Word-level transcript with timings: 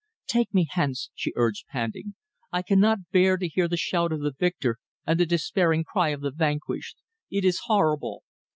"Take 0.25 0.51
me 0.51 0.65
hence," 0.67 1.11
she 1.13 1.31
urged 1.35 1.67
panting. 1.67 2.15
"I 2.51 2.63
cannot 2.63 3.11
bear 3.11 3.37
to 3.37 3.47
hear 3.47 3.67
the 3.67 3.77
shout 3.77 4.11
of 4.11 4.21
the 4.21 4.33
victor 4.33 4.77
and 5.05 5.19
the 5.19 5.27
despairing 5.27 5.83
cry 5.83 6.09
of 6.09 6.21
the 6.21 6.31
vanquished. 6.31 6.97
It 7.29 7.45
is 7.45 7.59
horrible. 7.65 8.23